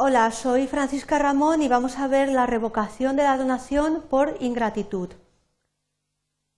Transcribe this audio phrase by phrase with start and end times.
[0.00, 5.08] Hola, soy Francisca Ramón y vamos a ver la revocación de la donación por ingratitud.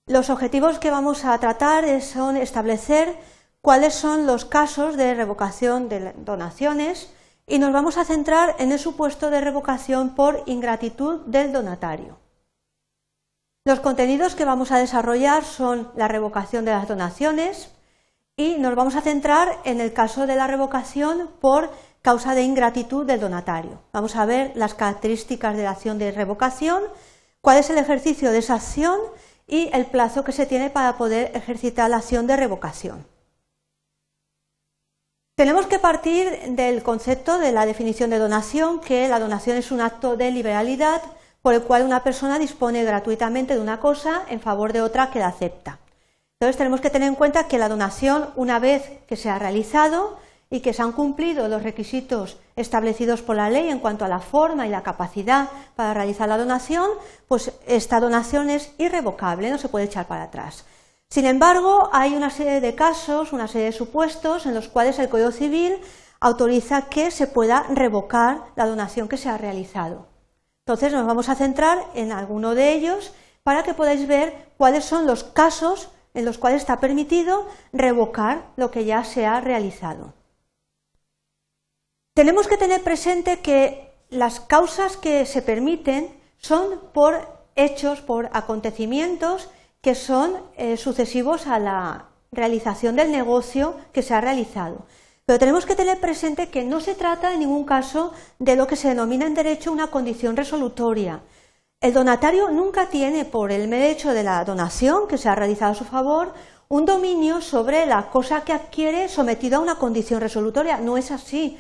[0.07, 3.16] Los objetivos que vamos a tratar son establecer
[3.62, 7.14] cuáles son los casos de revocación de donaciones
[7.46, 12.18] y nos vamos a centrar en el supuesto de revocación por ingratitud del donatario.
[13.64, 17.70] Los contenidos que vamos a desarrollar son la revocación de las donaciones
[18.36, 21.70] y nos vamos a centrar en el caso de la revocación por
[22.02, 23.82] causa de ingratitud del donatario.
[23.92, 26.82] Vamos a ver las características de la acción de revocación,
[27.40, 28.98] cuál es el ejercicio de esa acción
[29.46, 33.06] y el plazo que se tiene para poder ejercitar la acción de revocación.
[35.34, 39.80] Tenemos que partir del concepto de la definición de donación, que la donación es un
[39.80, 41.01] acto de liberalidad
[41.42, 45.18] por el cual una persona dispone gratuitamente de una cosa en favor de otra que
[45.18, 45.78] la acepta.
[46.38, 50.18] Entonces tenemos que tener en cuenta que la donación, una vez que se ha realizado
[50.50, 54.18] y que se han cumplido los requisitos establecidos por la ley en cuanto a la
[54.18, 56.90] forma y la capacidad para realizar la donación,
[57.29, 60.65] pues esta donación es irrevocable, no se puede echar para atrás.
[61.09, 65.09] Sin embargo, hay una serie de casos, una serie de supuestos en los cuales el
[65.09, 65.75] Código Civil
[66.20, 70.09] autoriza que se pueda revocar la donación que se ha realizado.
[70.66, 75.06] Entonces nos vamos a centrar en alguno de ellos para que podáis ver cuáles son
[75.06, 80.14] los casos en los cuales está permitido revocar lo que ya se ha realizado.
[82.15, 86.09] Tenemos que tener presente que las causas que se permiten
[86.39, 89.49] son por hechos, por acontecimientos
[89.81, 94.87] que son eh, sucesivos a la realización del negocio que se ha realizado.
[95.25, 98.77] Pero tenemos que tener presente que no se trata en ningún caso de lo que
[98.77, 101.22] se denomina en derecho una condición resolutoria.
[101.81, 105.72] El donatario nunca tiene, por el mero hecho de la donación que se ha realizado
[105.72, 106.34] a su favor,
[106.69, 110.78] un dominio sobre la cosa que adquiere sometida a una condición resolutoria.
[110.78, 111.56] No es así.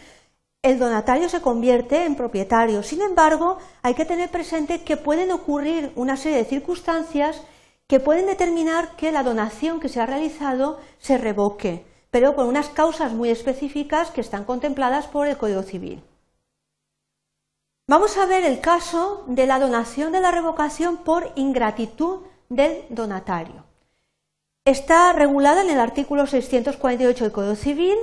[0.62, 2.82] El donatario se convierte en propietario.
[2.82, 7.40] Sin embargo, hay que tener presente que pueden ocurrir una serie de circunstancias
[7.86, 12.68] que pueden determinar que la donación que se ha realizado se revoque, pero con unas
[12.68, 16.02] causas muy específicas que están contempladas por el Código Civil.
[17.88, 23.64] Vamos a ver el caso de la donación de la revocación por ingratitud del donatario.
[24.66, 27.96] Está regulada en el artículo 648 del Código Civil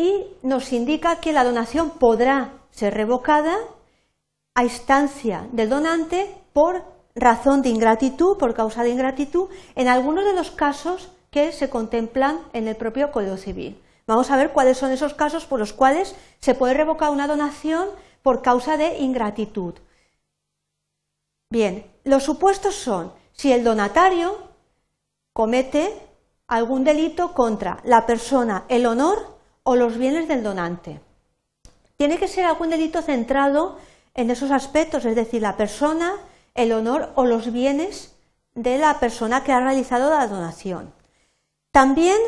[0.00, 3.54] y nos indica que la donación podrá ser revocada
[4.54, 6.82] a instancia del donante por
[7.14, 12.40] razón de ingratitud, por causa de ingratitud, en algunos de los casos que se contemplan
[12.54, 13.80] en el propio Código Civil.
[14.06, 17.88] Vamos a ver cuáles son esos casos por los cuales se puede revocar una donación
[18.22, 19.74] por causa de ingratitud.
[21.50, 24.48] Bien, los supuestos son si el donatario
[25.34, 25.94] comete
[26.48, 31.00] algún delito contra la persona, el honor o los bienes del donante.
[31.96, 33.76] Tiene que ser algún delito centrado
[34.14, 36.14] en esos aspectos, es decir, la persona,
[36.54, 38.14] el honor o los bienes
[38.54, 40.92] de la persona que ha realizado la donación.
[41.72, 42.18] También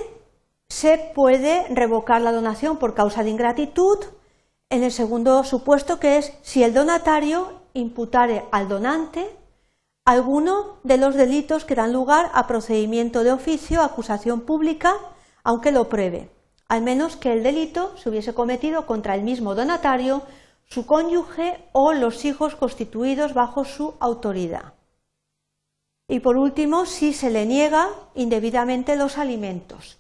[0.69, 3.99] se puede revocar la donación por causa de ingratitud
[4.71, 9.29] en el segundo supuesto que es si el donatario imputare al donante
[10.05, 14.95] alguno de los delitos que dan lugar a procedimiento de oficio, acusación pública,
[15.45, 16.31] aunque lo pruebe,
[16.73, 20.23] al menos que el delito se hubiese cometido contra el mismo donatario
[20.65, 24.73] su cónyuge o los hijos constituidos bajo su autoridad.
[26.09, 29.99] Y por último, si se le niega indebidamente los alimentos.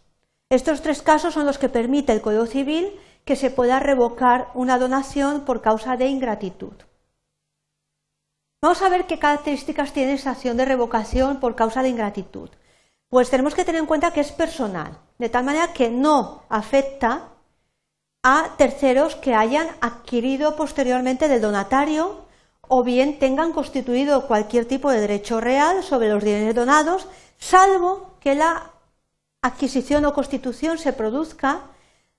[0.49, 4.78] Estos tres casos son los que permite el Código Civil que se pueda revocar una
[4.78, 6.72] donación por causa de ingratitud.
[8.62, 12.49] Vamos a ver qué características tiene esa acción de revocación por causa de ingratitud.
[13.12, 17.28] Pues tenemos que tener en cuenta que es personal, de tal manera que no afecta
[18.23, 22.25] a terceros que hayan adquirido posteriormente del donatario
[22.69, 27.06] o bien tengan constituido cualquier tipo de derecho real sobre los bienes donados,
[27.37, 28.71] salvo que la
[29.43, 31.61] adquisición o constitución se produzca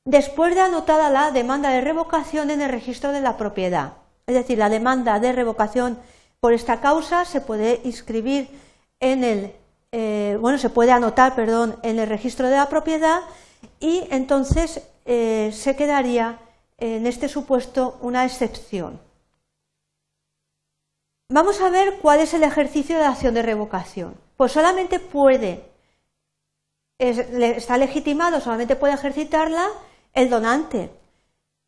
[0.05, 3.93] después de anotada la demanda de revocación en el registro de la propiedad.
[4.27, 5.97] Es decir, la demanda de revocación
[6.39, 8.47] por esta causa se puede inscribir
[8.99, 9.55] en el,
[9.95, 13.21] eh, bueno, se puede anotar, perdón, en el registro de la propiedad
[13.79, 16.39] y entonces eh, se quedaría
[16.79, 18.99] en este supuesto una excepción.
[21.29, 24.15] Vamos a ver cuál es el ejercicio de acción de revocación.
[24.35, 25.63] Pues solamente puede,
[26.97, 29.67] está legitimado, solamente puede ejercitarla
[30.13, 30.89] el donante.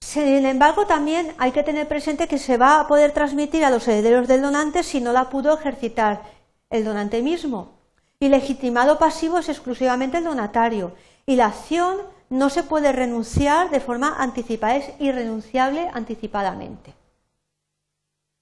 [0.01, 3.87] Sin embargo, también hay que tener presente que se va a poder transmitir a los
[3.87, 6.23] herederos del donante si no la pudo ejercitar
[6.71, 7.84] el donante mismo.
[8.19, 10.93] Y legitimado pasivo es exclusivamente el donatario
[11.25, 11.97] y la acción
[12.29, 16.93] no se puede renunciar de forma anticipada, es irrenunciable anticipadamente.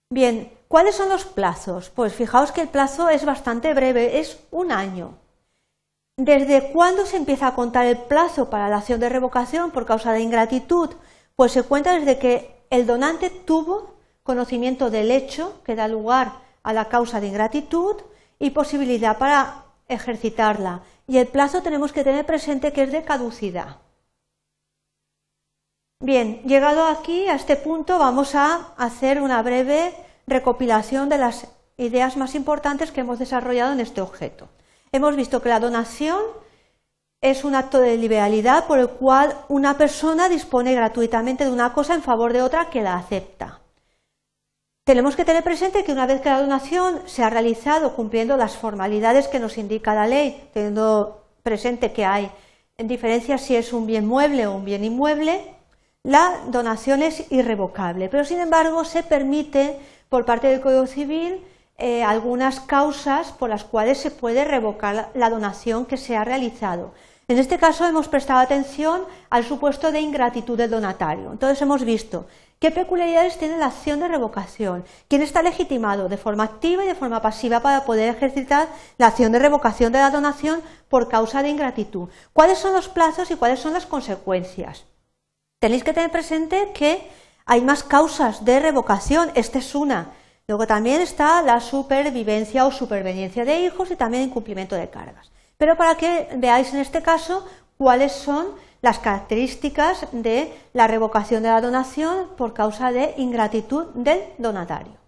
[0.09, 1.89] Bien, ¿cuáles son los plazos?
[1.89, 5.17] Pues fijaos que el plazo es bastante breve, es un año.
[6.17, 10.13] ¿Desde cuándo se empieza a contar el plazo para la acción de revocación por causa
[10.13, 10.91] de ingratitud?
[11.35, 16.73] Pues se cuenta desde que el donante tuvo conocimiento del hecho que da lugar a
[16.73, 17.95] la causa de ingratitud
[18.39, 20.81] y posibilidad para ejercitarla.
[21.07, 23.77] Y el plazo tenemos que tener presente que es de caducidad.
[25.99, 29.93] Bien, llegado aquí a este punto vamos a hacer una breve
[30.27, 31.47] recopilación de las
[31.77, 34.49] ideas más importantes que hemos desarrollado en este objeto.
[34.91, 36.19] Hemos visto que la donación
[37.21, 41.93] es un acto de liberalidad por el cual una persona dispone gratuitamente de una cosa
[41.95, 43.62] en favor de otra que la acepta.
[44.83, 48.57] Tenemos que tener presente que una vez que la donación se ha realizado cumpliendo las
[48.57, 52.29] formalidades que nos indica la ley, teniendo presente que hay
[52.77, 55.55] diferencias si es un bien mueble o un bien inmueble,
[56.03, 58.09] la donación es irrevocable.
[58.09, 61.41] Pero sin embargo se permite por parte del Código Civil
[61.77, 66.93] eh, algunas causas por las cuales se puede revocar la donación que se ha realizado.
[67.29, 71.31] En este caso hemos prestado atención al supuesto de ingratitud del donatario.
[71.31, 72.27] Entonces hemos visto
[72.63, 74.85] ¿Qué peculiaridades tiene la acción de revocación?
[75.09, 79.33] ¿Quién está legitimado de forma activa y de forma pasiva para poder ejercitar la acción
[79.33, 82.07] de revocación de la donación por causa de ingratitud?
[82.31, 84.85] ¿Cuáles son los plazos y cuáles son las consecuencias?
[85.59, 87.05] Tenéis que tener presente que
[87.45, 90.11] hay más causas de revocación, esta es una.
[90.47, 95.33] Luego también está la supervivencia o superveniencia de hijos y también incumplimiento de cargas.
[95.57, 97.45] Pero para que veáis en este caso
[97.77, 98.47] cuáles son
[98.81, 105.02] las características de la revocación de la donación por causa de ingratitud del donatario.